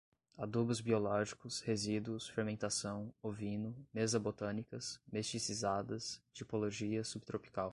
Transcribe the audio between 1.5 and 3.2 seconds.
resíduos, fermentação,